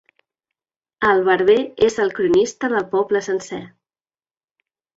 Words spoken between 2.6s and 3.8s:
del poble sencer.